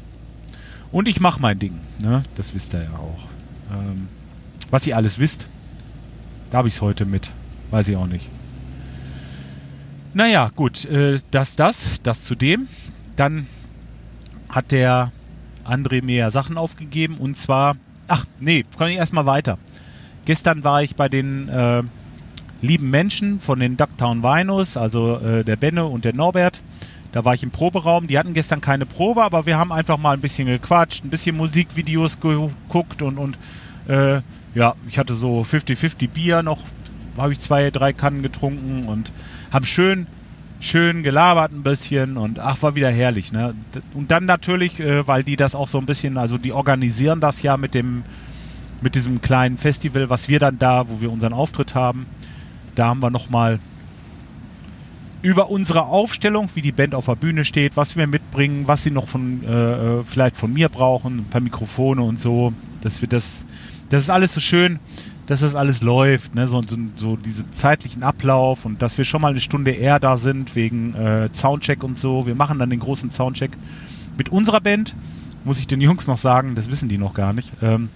Und 0.92 1.08
ich 1.08 1.20
mache 1.20 1.40
mein 1.40 1.58
Ding, 1.58 1.78
ne? 2.00 2.24
Das 2.34 2.54
wisst 2.54 2.74
ihr 2.74 2.82
ja 2.82 2.96
auch. 2.96 3.28
Ähm, 3.72 4.08
was 4.70 4.86
ihr 4.86 4.96
alles 4.96 5.18
wisst, 5.18 5.46
da 6.50 6.58
habe 6.58 6.68
ich 6.68 6.74
es 6.74 6.82
heute 6.82 7.04
mit. 7.04 7.32
Weiß 7.70 7.88
ich 7.88 7.96
auch 7.96 8.06
nicht. 8.06 8.30
Naja, 10.12 10.50
gut, 10.54 10.84
äh, 10.86 11.20
das, 11.30 11.56
das, 11.56 12.00
das 12.02 12.24
zu 12.24 12.34
dem. 12.34 12.66
Dann 13.16 13.46
hat 14.48 14.72
der 14.72 15.12
André 15.64 16.02
mir 16.02 16.30
Sachen 16.32 16.58
aufgegeben 16.58 17.16
und 17.16 17.38
zwar, 17.38 17.76
ach 18.08 18.26
nee, 18.40 18.64
komme 18.76 18.90
ich 18.90 18.96
erstmal 18.96 19.26
weiter. 19.26 19.58
Gestern 20.24 20.64
war 20.64 20.82
ich 20.82 20.96
bei 20.96 21.08
den 21.08 21.48
äh, 21.48 21.82
lieben 22.62 22.90
Menschen 22.90 23.40
von 23.40 23.58
den 23.58 23.76
Ducktown 23.76 24.22
Vinos, 24.22 24.76
also 24.76 25.18
äh, 25.18 25.44
der 25.44 25.56
Benne 25.56 25.86
und 25.86 26.04
der 26.04 26.14
Norbert. 26.14 26.62
Da 27.12 27.24
war 27.24 27.34
ich 27.34 27.42
im 27.42 27.50
Proberaum. 27.50 28.06
Die 28.06 28.18
hatten 28.18 28.34
gestern 28.34 28.60
keine 28.60 28.86
Probe, 28.86 29.22
aber 29.22 29.46
wir 29.46 29.58
haben 29.58 29.72
einfach 29.72 29.98
mal 29.98 30.12
ein 30.12 30.20
bisschen 30.20 30.46
gequatscht, 30.46 31.04
ein 31.04 31.10
bisschen 31.10 31.36
Musikvideos 31.36 32.20
geguckt 32.20 33.02
und, 33.02 33.18
und 33.18 33.38
äh, 33.88 34.20
ja, 34.54 34.74
ich 34.88 34.98
hatte 34.98 35.14
so 35.14 35.40
50-50 35.40 36.08
Bier 36.08 36.42
noch, 36.42 36.60
habe 37.16 37.32
ich 37.32 37.40
zwei, 37.40 37.70
drei 37.70 37.92
Kannen 37.92 38.22
getrunken 38.22 38.86
und 38.86 39.12
haben 39.52 39.64
schön, 39.64 40.06
schön 40.60 41.02
gelabert 41.02 41.52
ein 41.52 41.62
bisschen 41.62 42.16
und 42.16 42.38
ach, 42.38 42.62
war 42.62 42.74
wieder 42.74 42.90
herrlich, 42.90 43.32
ne? 43.32 43.54
Und 43.94 44.10
dann 44.10 44.26
natürlich, 44.26 44.78
äh, 44.80 45.06
weil 45.06 45.24
die 45.24 45.36
das 45.36 45.54
auch 45.54 45.68
so 45.68 45.78
ein 45.78 45.86
bisschen, 45.86 46.18
also 46.18 46.38
die 46.38 46.52
organisieren 46.52 47.20
das 47.20 47.42
ja 47.42 47.56
mit 47.56 47.74
dem, 47.74 48.02
mit 48.82 48.94
diesem 48.94 49.20
kleinen 49.20 49.56
Festival, 49.56 50.10
was 50.10 50.28
wir 50.28 50.38
dann 50.38 50.58
da, 50.58 50.88
wo 50.88 51.00
wir 51.00 51.10
unseren 51.10 51.32
Auftritt 51.32 51.74
haben. 51.74 52.06
Da 52.80 52.86
haben 52.86 53.00
wir 53.00 53.10
nochmal 53.10 53.58
über 55.20 55.50
unsere 55.50 55.82
Aufstellung, 55.82 56.48
wie 56.54 56.62
die 56.62 56.72
Band 56.72 56.94
auf 56.94 57.04
der 57.04 57.14
Bühne 57.14 57.44
steht, 57.44 57.76
was 57.76 57.94
wir 57.94 58.06
mitbringen, 58.06 58.68
was 58.68 58.84
sie 58.84 58.90
noch 58.90 59.06
von 59.06 59.44
äh, 59.44 59.98
äh, 59.98 60.02
vielleicht 60.02 60.38
von 60.38 60.50
mir 60.50 60.70
brauchen, 60.70 61.18
ein 61.18 61.24
paar 61.26 61.42
Mikrofone 61.42 62.00
und 62.00 62.18
so. 62.18 62.54
Das 62.80 63.02
wird 63.02 63.12
das, 63.12 63.44
das 63.90 64.04
ist 64.04 64.08
alles 64.08 64.32
so 64.32 64.40
schön, 64.40 64.78
dass 65.26 65.40
das 65.40 65.56
alles 65.56 65.82
läuft, 65.82 66.34
ne? 66.34 66.48
so, 66.48 66.62
so, 66.62 66.78
so 66.96 67.16
diesen 67.16 67.52
zeitlichen 67.52 68.02
Ablauf 68.02 68.64
und 68.64 68.80
dass 68.80 68.96
wir 68.96 69.04
schon 69.04 69.20
mal 69.20 69.32
eine 69.32 69.42
Stunde 69.42 69.72
eher 69.72 70.00
da 70.00 70.16
sind 70.16 70.56
wegen 70.56 70.94
äh, 70.94 71.28
Soundcheck 71.34 71.84
und 71.84 71.98
so. 71.98 72.24
Wir 72.24 72.34
machen 72.34 72.58
dann 72.58 72.70
den 72.70 72.80
großen 72.80 73.10
Soundcheck 73.10 73.50
mit 74.16 74.30
unserer 74.30 74.62
Band. 74.62 74.94
Muss 75.44 75.58
ich 75.58 75.66
den 75.66 75.82
Jungs 75.82 76.06
noch 76.06 76.16
sagen, 76.16 76.54
das 76.54 76.70
wissen 76.70 76.88
die 76.88 76.96
noch 76.96 77.12
gar 77.12 77.34
nicht. 77.34 77.52
Ähm, 77.60 77.90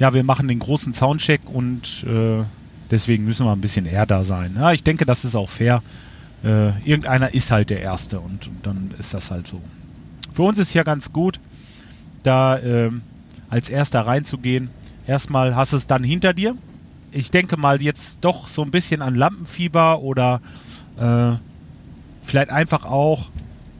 ja, 0.00 0.12
wir 0.12 0.24
machen 0.24 0.48
den 0.48 0.58
großen 0.58 0.92
Soundcheck 0.92 1.42
und 1.46 2.04
äh, 2.08 2.42
Deswegen 2.90 3.24
müssen 3.24 3.46
wir 3.46 3.52
ein 3.52 3.60
bisschen 3.60 3.86
eher 3.86 4.06
da 4.06 4.24
sein. 4.24 4.54
Ja, 4.56 4.72
ich 4.72 4.82
denke, 4.82 5.06
das 5.06 5.24
ist 5.24 5.34
auch 5.34 5.48
fair. 5.48 5.82
Äh, 6.44 6.68
irgendeiner 6.88 7.32
ist 7.32 7.50
halt 7.50 7.70
der 7.70 7.80
Erste 7.80 8.20
und, 8.20 8.46
und, 8.48 8.66
dann 8.66 8.94
ist 8.98 9.14
das 9.14 9.30
halt 9.30 9.46
so. 9.46 9.60
Für 10.32 10.42
uns 10.42 10.58
ist 10.58 10.74
ja 10.74 10.82
ganz 10.82 11.12
gut, 11.12 11.40
da 12.22 12.58
äh, 12.58 12.90
als 13.48 13.70
Erster 13.70 14.00
reinzugehen. 14.02 14.70
Erstmal 15.06 15.56
hast 15.56 15.72
du 15.72 15.76
es 15.76 15.86
dann 15.86 16.04
hinter 16.04 16.34
dir. 16.34 16.54
Ich 17.12 17.30
denke 17.30 17.56
mal 17.56 17.80
jetzt 17.80 18.18
doch 18.22 18.48
so 18.48 18.62
ein 18.62 18.70
bisschen 18.70 19.00
an 19.00 19.14
Lampenfieber 19.14 20.00
oder 20.00 20.40
äh, 20.98 21.32
vielleicht 22.22 22.50
einfach 22.50 22.84
auch, 22.84 23.30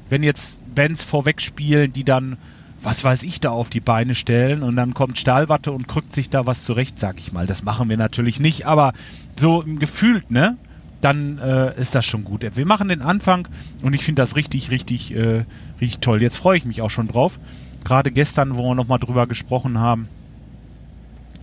wenn 0.09 0.23
jetzt 0.23 0.61
Bands 0.75 1.05
vorweg 1.05 1.41
spielen, 1.41 1.93
die 1.93 2.05
dann 2.05 2.37
was 2.85 3.03
weiß 3.03 3.23
ich, 3.23 3.41
da 3.41 3.51
auf 3.51 3.71
die 3.71 3.81
Beine 3.81 4.15
stellen 4.15 4.63
und 4.63 4.77
dann 4.77 4.95
kommt 4.95 5.19
Stahlwatte 5.19 5.73
und 5.73 5.89
krückt 5.89 6.13
sich 6.13 6.31
da 6.31 6.47
was 6.47 6.65
zurecht, 6.65 6.99
sag 6.99 7.19
ich 7.19 7.33
mal. 7.33 7.47
Das 7.47 7.63
machen 7.63 7.89
wir 7.89 7.97
natürlich 7.97 8.41
nicht, 8.41 8.67
aber 8.67 8.93
so 9.39 9.65
gefühlt, 9.67 10.31
ne? 10.31 10.57
Dann 11.01 11.39
äh, 11.39 11.79
ist 11.79 11.95
das 11.95 12.05
schon 12.05 12.25
gut. 12.25 12.47
Wir 12.57 12.67
machen 12.67 12.89
den 12.89 13.03
Anfang 13.03 13.49
und 13.83 13.93
ich 13.93 14.05
finde 14.05 14.23
das 14.23 14.37
richtig, 14.37 14.71
richtig, 14.71 15.15
äh, 15.15 15.45
richtig 15.81 16.01
toll. 16.01 16.23
Jetzt 16.23 16.37
freue 16.37 16.57
ich 16.57 16.65
mich 16.65 16.81
auch 16.81 16.91
schon 16.91 17.09
drauf. 17.09 17.39
Gerade 17.85 18.11
gestern, 18.11 18.57
wo 18.57 18.63
wir 18.63 18.75
nochmal 18.75 18.99
drüber 18.99 19.27
gesprochen 19.27 19.79
haben. 19.79 20.09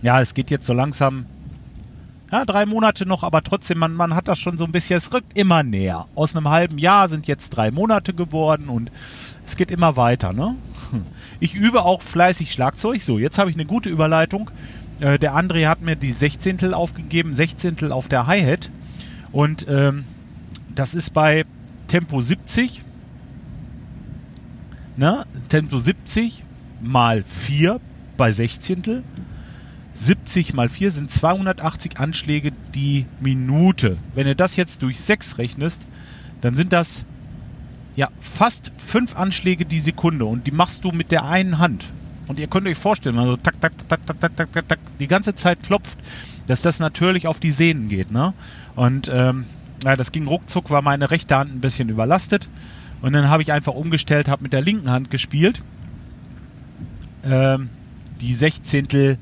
Ja, 0.00 0.20
es 0.20 0.34
geht 0.34 0.50
jetzt 0.50 0.66
so 0.66 0.72
langsam 0.72 1.26
ja, 2.32 2.46
drei 2.46 2.64
Monate 2.64 3.04
noch, 3.04 3.22
aber 3.24 3.42
trotzdem, 3.42 3.78
man, 3.78 3.92
man 3.92 4.14
hat 4.14 4.26
das 4.26 4.38
schon 4.38 4.56
so 4.56 4.64
ein 4.64 4.72
bisschen, 4.72 4.96
es 4.96 5.12
rückt 5.12 5.36
immer 5.36 5.62
näher. 5.62 6.06
Aus 6.14 6.34
einem 6.34 6.48
halben 6.48 6.78
Jahr 6.78 7.10
sind 7.10 7.26
jetzt 7.26 7.50
drei 7.50 7.70
Monate 7.70 8.14
geworden 8.14 8.70
und 8.70 8.90
es 9.46 9.56
geht 9.56 9.70
immer 9.70 9.96
weiter, 9.96 10.32
ne? 10.32 10.56
Ich 11.40 11.54
übe 11.54 11.82
auch 11.82 12.00
fleißig 12.00 12.50
Schlagzeug. 12.52 13.02
So, 13.02 13.18
jetzt 13.18 13.36
habe 13.38 13.50
ich 13.50 13.56
eine 13.56 13.66
gute 13.66 13.90
Überleitung. 13.90 14.50
Äh, 15.00 15.18
der 15.18 15.34
André 15.34 15.68
hat 15.68 15.82
mir 15.82 15.94
die 15.94 16.12
Sechzehntel 16.12 16.72
aufgegeben, 16.72 17.34
Sechzehntel 17.34 17.92
auf 17.92 18.08
der 18.08 18.26
Hi-Hat. 18.26 18.70
Und 19.30 19.66
ähm, 19.68 20.04
das 20.74 20.94
ist 20.94 21.12
bei 21.12 21.44
Tempo 21.86 22.22
70. 22.22 22.82
Ne? 24.96 25.26
Tempo 25.50 25.78
70 25.78 26.44
mal 26.80 27.24
4 27.24 27.78
bei 28.16 28.32
Sechzehntel 28.32 29.02
70 29.94 30.54
mal 30.54 30.68
4 30.68 30.90
sind 30.90 31.10
280 31.10 31.98
Anschläge 31.98 32.52
die 32.74 33.06
Minute. 33.20 33.98
Wenn 34.14 34.26
du 34.26 34.34
das 34.34 34.56
jetzt 34.56 34.82
durch 34.82 35.00
6 35.00 35.38
rechnest, 35.38 35.86
dann 36.40 36.56
sind 36.56 36.72
das 36.72 37.04
ja 37.94 38.08
fast 38.20 38.72
5 38.78 39.16
Anschläge 39.16 39.64
die 39.66 39.80
Sekunde 39.80 40.24
und 40.24 40.46
die 40.46 40.50
machst 40.50 40.84
du 40.84 40.92
mit 40.92 41.10
der 41.10 41.24
einen 41.24 41.58
Hand. 41.58 41.92
Und 42.26 42.38
ihr 42.38 42.46
könnt 42.46 42.66
euch 42.66 42.78
vorstellen, 42.78 43.18
also 43.18 43.36
tak, 43.36 43.60
tak, 43.60 43.72
tak, 43.88 44.06
tak, 44.06 44.20
tak, 44.20 44.36
tak, 44.36 44.52
tak, 44.52 44.68
tak, 44.68 44.78
die 44.98 45.06
ganze 45.06 45.34
Zeit 45.34 45.62
klopft, 45.62 45.98
dass 46.46 46.62
das 46.62 46.78
natürlich 46.78 47.26
auf 47.26 47.40
die 47.40 47.50
Sehnen 47.50 47.88
geht. 47.88 48.10
Ne? 48.10 48.32
Und 48.74 49.10
ähm, 49.12 49.44
ja, 49.84 49.96
das 49.96 50.12
ging 50.12 50.26
ruckzuck, 50.26 50.70
war 50.70 50.82
meine 50.82 51.10
rechte 51.10 51.36
Hand 51.36 51.54
ein 51.54 51.60
bisschen 51.60 51.88
überlastet. 51.88 52.48
Und 53.02 53.12
dann 53.12 53.28
habe 53.28 53.42
ich 53.42 53.52
einfach 53.52 53.74
umgestellt, 53.74 54.28
habe 54.28 54.44
mit 54.44 54.52
der 54.52 54.62
linken 54.62 54.90
Hand 54.90 55.10
gespielt. 55.10 55.62
Ähm, 57.24 57.68
die 58.20 58.32
Sechzehntel 58.32 59.18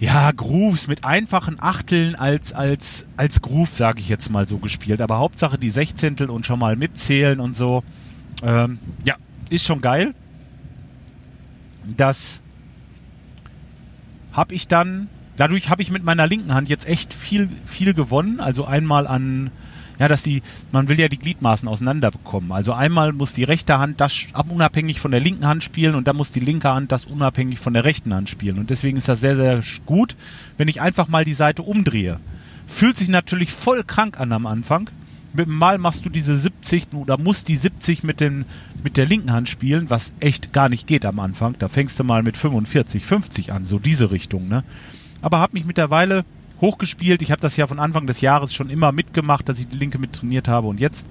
ja, 0.00 0.32
Grooves 0.32 0.86
mit 0.86 1.04
einfachen 1.04 1.58
Achteln 1.60 2.14
als, 2.14 2.54
als, 2.54 3.06
als 3.18 3.42
Groove, 3.42 3.68
sage 3.68 4.00
ich 4.00 4.08
jetzt 4.08 4.30
mal 4.30 4.48
so 4.48 4.56
gespielt. 4.56 5.02
Aber 5.02 5.18
Hauptsache 5.18 5.58
die 5.58 5.68
Sechzehntel 5.68 6.30
und 6.30 6.46
schon 6.46 6.58
mal 6.58 6.74
mitzählen 6.74 7.38
und 7.38 7.54
so. 7.54 7.84
Ähm, 8.42 8.78
ja, 9.04 9.16
ist 9.50 9.66
schon 9.66 9.82
geil. 9.82 10.14
Das 11.98 12.40
habe 14.32 14.54
ich 14.54 14.68
dann, 14.68 15.08
dadurch 15.36 15.68
habe 15.68 15.82
ich 15.82 15.90
mit 15.90 16.02
meiner 16.02 16.26
linken 16.26 16.54
Hand 16.54 16.70
jetzt 16.70 16.88
echt 16.88 17.12
viel, 17.12 17.50
viel 17.66 17.92
gewonnen. 17.92 18.40
Also 18.40 18.64
einmal 18.64 19.06
an 19.06 19.50
ja, 20.00 20.08
dass 20.08 20.22
die, 20.22 20.42
man 20.72 20.88
will 20.88 20.98
ja 20.98 21.08
die 21.08 21.18
Gliedmaßen 21.18 21.68
auseinander 21.68 22.10
bekommen. 22.10 22.52
Also 22.52 22.72
einmal 22.72 23.12
muss 23.12 23.34
die 23.34 23.44
rechte 23.44 23.78
Hand 23.78 24.00
das 24.00 24.28
unabhängig 24.48 24.98
von 24.98 25.10
der 25.10 25.20
linken 25.20 25.46
Hand 25.46 25.62
spielen 25.62 25.94
und 25.94 26.08
dann 26.08 26.16
muss 26.16 26.30
die 26.30 26.40
linke 26.40 26.70
Hand 26.70 26.90
das 26.90 27.04
unabhängig 27.04 27.58
von 27.58 27.74
der 27.74 27.84
rechten 27.84 28.14
Hand 28.14 28.30
spielen. 28.30 28.58
Und 28.58 28.70
deswegen 28.70 28.96
ist 28.96 29.08
das 29.08 29.20
sehr, 29.20 29.36
sehr 29.36 29.60
gut, 29.84 30.16
wenn 30.56 30.68
ich 30.68 30.80
einfach 30.80 31.08
mal 31.08 31.26
die 31.26 31.34
Seite 31.34 31.62
umdrehe. 31.62 32.18
Fühlt 32.66 32.96
sich 32.96 33.08
natürlich 33.08 33.52
voll 33.52 33.84
krank 33.84 34.18
an 34.18 34.32
am 34.32 34.46
Anfang. 34.46 34.88
Mit 35.34 35.46
dem 35.46 35.58
Mal 35.58 35.76
machst 35.76 36.06
du 36.06 36.08
diese 36.08 36.34
70 36.34 36.94
oder 36.94 37.18
musst 37.18 37.48
die 37.48 37.56
70 37.56 38.02
mit, 38.02 38.20
dem, 38.20 38.46
mit 38.82 38.96
der 38.96 39.04
linken 39.04 39.32
Hand 39.32 39.50
spielen, 39.50 39.90
was 39.90 40.14
echt 40.20 40.54
gar 40.54 40.70
nicht 40.70 40.86
geht 40.86 41.04
am 41.04 41.20
Anfang. 41.20 41.56
Da 41.58 41.68
fängst 41.68 42.00
du 42.00 42.04
mal 42.04 42.22
mit 42.22 42.38
45, 42.38 43.04
50 43.04 43.52
an, 43.52 43.66
so 43.66 43.78
diese 43.78 44.10
Richtung, 44.10 44.48
ne? 44.48 44.64
Aber 45.20 45.40
hab 45.40 45.52
mich 45.52 45.66
mittlerweile 45.66 46.24
hochgespielt. 46.60 47.22
Ich 47.22 47.30
habe 47.30 47.40
das 47.40 47.56
ja 47.56 47.66
von 47.66 47.78
Anfang 47.78 48.06
des 48.06 48.20
Jahres 48.20 48.54
schon 48.54 48.70
immer 48.70 48.92
mitgemacht, 48.92 49.48
dass 49.48 49.58
ich 49.58 49.68
die 49.68 49.78
Linke 49.78 49.98
mit 49.98 50.12
trainiert 50.12 50.48
habe. 50.48 50.66
Und 50.66 50.80
jetzt, 50.80 51.06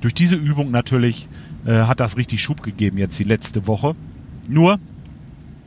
durch 0.00 0.14
diese 0.14 0.36
Übung 0.36 0.70
natürlich, 0.70 1.28
äh, 1.64 1.82
hat 1.82 2.00
das 2.00 2.16
richtig 2.16 2.42
Schub 2.42 2.62
gegeben 2.62 2.98
jetzt 2.98 3.18
die 3.18 3.24
letzte 3.24 3.66
Woche. 3.66 3.94
Nur, 4.48 4.78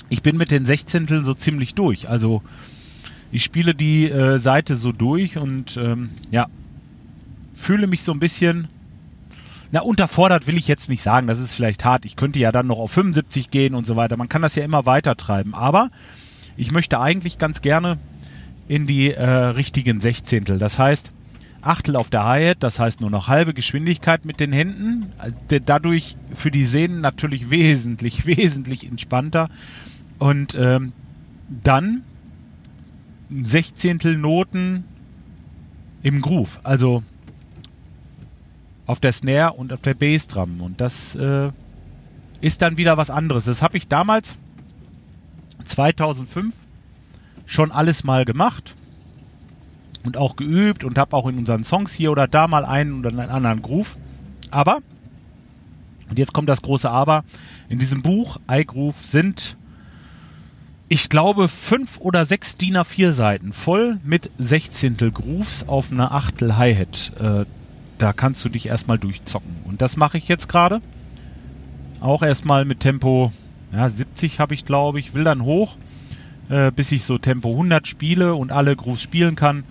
ich 0.09 0.21
bin 0.21 0.37
mit 0.37 0.51
den 0.51 0.65
Sechzehnteln 0.65 1.23
so 1.23 1.33
ziemlich 1.33 1.75
durch. 1.75 2.09
Also, 2.09 2.41
ich 3.31 3.43
spiele 3.43 3.75
die 3.75 4.09
äh, 4.09 4.39
Seite 4.39 4.75
so 4.75 4.91
durch 4.91 5.37
und 5.37 5.77
ähm, 5.77 6.09
ja, 6.31 6.47
fühle 7.53 7.87
mich 7.87 8.03
so 8.03 8.11
ein 8.11 8.19
bisschen 8.19 8.67
na, 9.71 9.81
unterfordert 9.81 10.47
will 10.47 10.57
ich 10.57 10.69
jetzt 10.69 10.87
nicht 10.87 11.01
sagen, 11.01 11.27
das 11.27 11.39
ist 11.39 11.53
vielleicht 11.53 11.83
hart. 11.83 12.05
Ich 12.05 12.15
könnte 12.15 12.39
ja 12.39 12.53
dann 12.53 12.67
noch 12.67 12.79
auf 12.79 12.91
75 12.91 13.51
gehen 13.51 13.75
und 13.75 13.85
so 13.85 13.97
weiter. 13.97 14.15
Man 14.15 14.29
kann 14.29 14.41
das 14.41 14.55
ja 14.55 14.63
immer 14.63 14.85
weiter 14.85 15.17
treiben. 15.17 15.53
Aber 15.53 15.89
ich 16.55 16.71
möchte 16.71 16.99
eigentlich 16.99 17.37
ganz 17.37 17.61
gerne 17.61 17.97
in 18.67 18.87
die 18.87 19.11
äh, 19.11 19.23
richtigen 19.23 20.01
Sechzehntel. 20.01 20.57
Das 20.57 20.79
heißt, 20.79 21.11
Achtel 21.61 21.95
auf 21.95 22.09
der 22.09 22.23
Hi-Hat, 22.23 22.57
das 22.61 22.79
heißt 22.79 23.01
nur 23.01 23.09
noch 23.09 23.27
halbe 23.27 23.53
Geschwindigkeit 23.53 24.25
mit 24.25 24.39
den 24.39 24.53
Händen. 24.53 25.11
Äh, 25.49 25.61
dadurch 25.63 26.15
für 26.33 26.51
die 26.51 26.65
Sehnen 26.65 27.01
natürlich 27.01 27.49
wesentlich, 27.49 28.25
wesentlich 28.25 28.87
entspannter. 28.87 29.49
Und 30.19 30.55
ähm, 30.55 30.93
dann 31.63 32.03
Sechzehntel 33.29 34.17
Noten 34.17 34.85
im 36.03 36.21
Groove, 36.21 36.59
also 36.63 37.03
auf 38.85 38.99
der 38.99 39.11
Snare 39.11 39.53
und 39.53 39.73
auf 39.73 39.81
der 39.81 39.95
Bassdrum. 39.95 40.61
Und 40.61 40.79
das 40.79 41.15
äh, 41.15 41.51
ist 42.41 42.61
dann 42.61 42.77
wieder 42.77 42.97
was 42.97 43.09
anderes. 43.09 43.45
Das 43.45 43.63
habe 43.63 43.77
ich 43.77 43.87
damals 43.87 44.37
2005 45.65 46.53
schon 47.45 47.71
alles 47.71 48.03
mal 48.03 48.25
gemacht 48.25 48.75
und 50.03 50.17
auch 50.17 50.35
geübt 50.35 50.83
und 50.83 50.97
habe 50.97 51.15
auch 51.15 51.27
in 51.27 51.37
unseren 51.37 51.63
Songs 51.63 51.93
hier 51.93 52.11
oder 52.11 52.27
da 52.27 52.47
mal 52.47 52.65
einen 52.65 52.99
oder 52.99 53.09
einen 53.09 53.29
anderen 53.29 53.61
Groove. 53.61 53.97
Aber, 54.51 54.79
und 56.09 56.19
jetzt 56.19 56.33
kommt 56.33 56.49
das 56.49 56.61
große 56.61 56.89
Aber, 56.89 57.23
in 57.69 57.79
diesem 57.79 58.01
Buch 58.01 58.39
iGroove 58.49 59.03
sind, 59.03 59.57
ich 60.87 61.09
glaube, 61.09 61.47
fünf 61.47 61.99
oder 61.99 62.25
sechs 62.25 62.57
DIN 62.57 62.77
A4 62.77 63.11
Seiten 63.11 63.53
voll 63.53 63.99
mit 64.03 64.29
Sechzehntel 64.37 65.11
Grooves 65.11 65.67
auf 65.67 65.91
einer 65.91 66.11
Achtel 66.11 66.57
Hi-Hat. 66.57 67.11
Äh, 67.19 67.45
da 67.97 68.13
kannst 68.13 68.45
du 68.45 68.49
dich 68.49 68.67
erstmal 68.67 68.99
durchzocken. 68.99 69.49
Und 69.65 69.81
das 69.81 69.97
mache 69.97 70.17
ich 70.17 70.27
jetzt 70.27 70.47
gerade. 70.47 70.81
Auch 72.01 72.21
erstmal 72.21 72.65
mit 72.65 72.81
Tempo 72.81 73.31
ja, 73.73 73.89
70 73.89 74.39
habe 74.39 74.53
ich, 74.53 74.63
glaube 74.63 74.99
ich, 74.99 75.13
will 75.15 75.23
dann 75.23 75.43
hoch 75.43 75.75
äh, 76.49 76.71
bis 76.71 76.91
ich 76.91 77.03
so 77.03 77.17
Tempo 77.17 77.51
100 77.51 77.87
spiele 77.87 78.35
und 78.35 78.51
alle 78.51 78.75
Grooves 78.75 79.01
spielen 79.01 79.35
kann. 79.35 79.63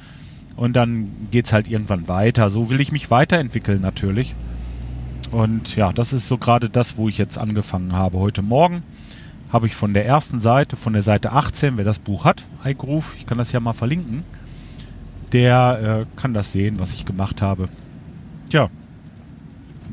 Und 0.57 0.75
dann 0.75 1.11
geht 1.31 1.47
es 1.47 1.53
halt 1.53 1.69
irgendwann 1.69 2.09
weiter. 2.09 2.49
So 2.51 2.71
will 2.71 2.81
ich 2.81 2.93
mich 2.93 3.11
weiterentwickeln 3.11 3.81
natürlich. 3.81 4.35
Und 5.33 5.75
ja, 5.75 5.93
das 5.93 6.13
ist 6.13 6.29
so 6.29 6.39
gerade 6.39 6.69
das, 6.69 6.97
wo 6.97 7.09
ich 7.09 7.19
jetzt 7.19 7.39
angefangen 7.39 7.93
habe. 7.93 8.19
Heute 8.19 8.43
Morgen 8.43 8.83
habe 9.53 9.67
ich 9.67 9.75
von 9.75 9.95
der 9.95 10.07
ersten 10.07 10.41
Seite, 10.41 10.77
von 10.77 10.93
der 10.93 11.03
Seite 11.03 11.33
18, 11.33 11.77
wer 11.77 11.85
das 11.85 11.99
Buch 11.99 12.25
hat, 12.25 12.45
iGroove, 12.65 13.15
ich 13.17 13.27
kann 13.27 13.39
das 13.39 13.53
ja 13.53 13.61
mal 13.61 13.73
verlinken, 13.73 14.25
der 15.33 16.07
äh, 16.17 16.21
kann 16.21 16.35
das 16.35 16.53
sehen, 16.53 16.81
was 16.81 16.95
ich 16.95 17.05
gemacht 17.05 17.41
habe. 17.41 17.69
Tja, 18.49 18.69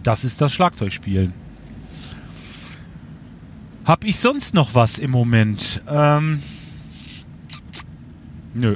das 0.03 0.23
ist 0.23 0.41
das 0.41 0.51
Schlagzeugspielen. 0.51 1.33
Hab 3.85 4.03
ich 4.03 4.17
sonst 4.17 4.53
noch 4.53 4.73
was 4.73 4.99
im 4.99 5.11
Moment? 5.11 5.81
Ähm, 5.87 6.41
Nö. 8.53 8.75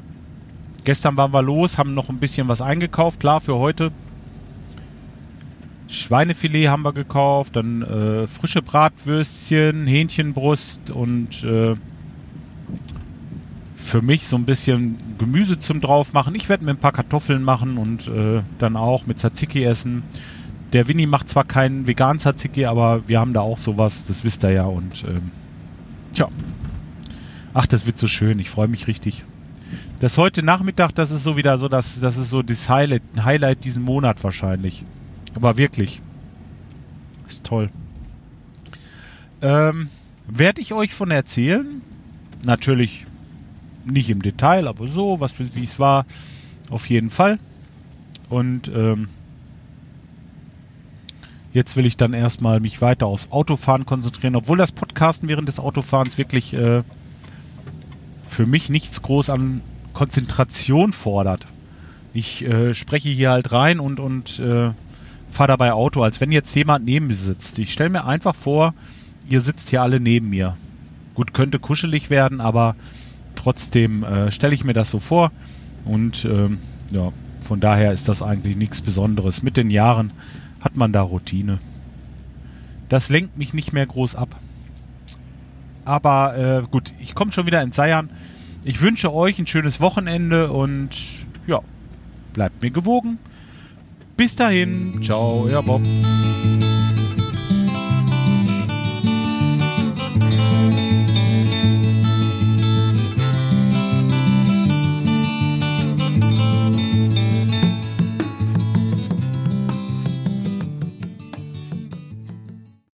Gestern 0.84 1.18
waren 1.18 1.34
wir 1.34 1.42
los, 1.42 1.78
haben 1.78 1.94
noch 1.94 2.10
ein 2.10 2.20
bisschen 2.20 2.48
was 2.48 2.62
eingekauft, 2.62 3.20
klar, 3.20 3.42
für 3.42 3.56
heute. 3.56 3.92
Schweinefilet 5.88 6.68
haben 6.68 6.84
wir 6.84 6.94
gekauft, 6.94 7.56
dann 7.56 7.82
äh, 7.82 8.28
frische 8.28 8.62
Bratwürstchen, 8.62 9.88
Hähnchenbrust 9.88 10.92
und 10.92 11.44
äh, 11.44 11.76
für 13.76 14.02
mich 14.02 14.28
so 14.28 14.36
ein 14.36 14.46
bisschen 14.46 14.98
Gemüse 15.18 15.60
zum 15.60 15.80
draufmachen. 15.80 16.34
Ich 16.36 16.50
werde 16.50 16.66
mir 16.66 16.72
ein 16.72 16.78
paar 16.78 16.92
Kartoffeln 16.92 17.44
machen 17.44 17.78
und 17.78 18.08
äh, 18.08 18.42
dann 18.58 18.76
auch 18.76 19.06
mit 19.06 19.20
Tzatziki 19.20 19.64
essen. 19.64 20.04
Der 20.74 20.88
Winnie 20.88 21.06
macht 21.06 21.30
zwar 21.30 21.44
keinen 21.44 21.88
veganen 21.88 22.20
Tzatziki, 22.20 22.66
aber 22.66 23.08
wir 23.08 23.20
haben 23.20 23.34
da 23.34 23.42
auch 23.42 23.60
sowas, 23.60 24.06
das 24.08 24.24
wisst 24.24 24.44
ihr 24.44 24.52
ja. 24.52 24.66
Und 24.66 25.04
ähm, 25.08 25.32
tja, 26.14 26.28
ach, 27.54 27.68
das 27.68 27.86
wird 27.86 28.00
so 28.00 28.08
schön. 28.08 28.40
Ich 28.40 28.50
freue 28.50 28.68
mich 28.68 28.88
richtig. 28.88 29.24
Das 30.00 30.18
heute 30.18 30.44
Nachmittag, 30.44 30.94
das 30.94 31.12
ist 31.12 31.24
so 31.24 31.38
wieder 31.38 31.58
so, 31.58 31.68
das, 31.68 32.00
das 32.00 32.18
ist 32.18 32.30
so 32.30 32.42
das 32.42 32.70
Highlight, 32.70 33.02
Highlight 33.24 33.64
diesen 33.64 33.84
Monat 33.84 34.24
wahrscheinlich. 34.24 34.84
Aber 35.34 35.58
wirklich. 35.58 36.02
Ist 37.28 37.44
toll. 37.44 37.70
Ähm, 39.42 39.90
Werde 40.28 40.62
ich 40.62 40.74
euch 40.74 40.94
von 40.94 41.12
erzählen. 41.12 41.82
Natürlich 42.44 43.06
nicht 43.86 44.10
im 44.10 44.22
Detail, 44.22 44.68
aber 44.68 44.88
so, 44.88 45.20
was 45.20 45.40
wie 45.40 45.64
es 45.64 45.80
war, 45.80 46.06
auf 46.70 46.90
jeden 46.90 47.10
Fall. 47.10 47.40
Und 48.30 48.68
ähm, 48.68 49.08
Jetzt 51.56 51.78
will 51.78 51.86
ich 51.86 51.96
dann 51.96 52.12
erstmal 52.12 52.60
mich 52.60 52.82
weiter 52.82 53.08
aufs 53.08 53.32
Autofahren 53.32 53.86
konzentrieren, 53.86 54.36
obwohl 54.36 54.58
das 54.58 54.74
Podcasten 54.74 55.30
während 55.30 55.48
des 55.48 55.58
Autofahrens 55.58 56.18
wirklich 56.18 56.54
äh, 56.54 56.84
für 58.28 58.46
mich 58.46 58.68
nichts 58.68 59.02
groß 59.02 59.30
an 59.30 59.62
Konzentration 59.96 60.94
fordert. 60.94 61.48
Ich 62.14 62.46
äh, 62.46 62.74
spreche 62.76 63.10
hier 63.10 63.32
halt 63.32 63.52
rein 63.52 63.80
und, 63.80 64.00
und 64.00 64.40
äh, 64.40 64.72
fahre 65.32 65.48
dabei 65.48 65.74
Auto, 65.74 66.04
als 66.04 66.22
wenn 66.22 66.32
jetzt 66.32 66.56
jemand 66.56 66.86
neben 66.86 67.08
mir 67.08 67.16
sitzt. 67.16 67.58
Ich 67.60 67.74
stelle 67.74 67.90
mir 67.90 68.06
einfach 68.06 68.36
vor, 68.36 68.74
ihr 69.28 69.42
sitzt 69.42 69.70
hier 69.70 69.82
alle 69.82 70.00
neben 70.00 70.30
mir. 70.30 70.58
Gut, 71.16 71.34
könnte 71.34 71.60
kuschelig 71.60 72.10
werden, 72.10 72.42
aber 72.42 72.76
trotzdem 73.36 74.04
äh, 74.04 74.32
stelle 74.32 74.54
ich 74.54 74.66
mir 74.66 74.74
das 74.74 74.92
so 74.92 75.00
vor. 75.00 75.32
Und 75.86 76.26
ähm, 76.26 76.60
ja, 76.92 77.12
von 77.40 77.60
daher 77.60 77.92
ist 77.92 78.10
das 78.10 78.22
eigentlich 78.22 78.58
nichts 78.58 78.82
Besonderes. 78.82 79.44
Mit 79.44 79.56
den 79.56 79.70
Jahren 79.70 80.12
hat 80.60 80.78
man 80.78 80.92
da 80.92 81.02
Routine. 81.02 81.60
Das 82.90 83.10
lenkt 83.10 83.38
mich 83.38 83.54
nicht 83.54 83.72
mehr 83.72 83.86
groß 83.86 84.16
ab. 84.16 84.36
Aber 85.86 86.38
äh, 86.38 86.68
gut, 86.70 86.94
ich 87.00 87.16
komme 87.16 87.32
schon 87.32 87.46
wieder 87.46 87.62
ins 87.62 87.78
Seiern. 87.78 88.10
Ich 88.68 88.82
wünsche 88.82 89.14
euch 89.14 89.38
ein 89.38 89.46
schönes 89.46 89.80
Wochenende 89.80 90.52
und 90.52 90.90
ja, 91.46 91.62
bleibt 92.34 92.64
mir 92.64 92.72
gewogen. 92.72 93.20
Bis 94.18 94.36
dahin, 94.36 95.04
ciao, 95.04 95.44
euer 95.44 95.62
Bob. 95.62 95.84